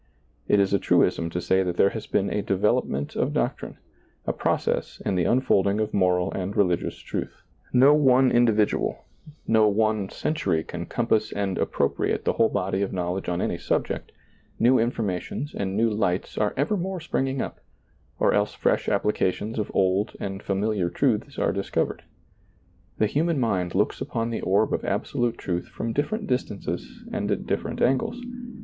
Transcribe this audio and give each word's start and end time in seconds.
It 0.47 0.59
is 0.59 0.73
a 0.73 0.79
truism 0.79 1.29
to 1.29 1.39
say 1.39 1.61
that 1.61 1.77
there 1.77 1.91
has 1.91 2.07
been 2.07 2.31
a 2.31 2.41
development 2.41 3.15
of 3.15 3.33
doctrine, 3.35 3.77
a 4.25 4.33
process 4.33 4.99
in 5.05 5.13
the 5.13 5.27
un 5.27 5.41
folding 5.41 5.79
of 5.79 5.93
moral 5.93 6.31
and 6.31 6.57
religious 6.57 6.97
truth. 6.97 7.43
No 7.71 7.93
one 7.93 8.31
individual, 8.31 9.05
no 9.45 9.67
one 9.69 10.09
century 10.09 10.63
can 10.63 10.87
compass 10.87 11.31
and 11.31 11.59
ap 11.59 11.69
propriate 11.71 12.23
the 12.25 12.33
whole 12.33 12.49
body 12.49 12.81
of 12.81 12.91
knowledge 12.91 13.29
on 13.29 13.41
any 13.43 13.59
subject; 13.59 14.11
new 14.57 14.79
informations 14.79 15.53
and 15.53 15.77
new 15.77 15.91
lights 15.91 16.35
are 16.35 16.55
^lailizccbvGoOgle 16.55 16.55
30 16.55 16.55
SEEING 16.55 16.55
DARKLY 16.57 16.61
evermore 16.75 16.99
springing 16.99 17.41
up, 17.43 17.59
or 18.19 18.33
else 18.33 18.55
fresh 18.55 18.89
applications 18.89 19.59
of 19.59 19.69
old 19.71 20.15
and 20.19 20.41
familiar 20.41 20.89
truths 20.89 21.37
are 21.37 21.53
discovered. 21.53 22.01
The 22.97 23.05
human 23.05 23.39
mind 23.39 23.75
looks 23.75 24.01
upon 24.01 24.31
the 24.31 24.41
orb 24.41 24.73
of 24.73 24.83
absolute 24.83 25.37
truth 25.37 25.67
from 25.67 25.93
different 25.93 26.25
distances 26.25 27.03
and 27.13 27.29
at 27.29 27.45
different 27.45 27.83
angles. 27.83 28.19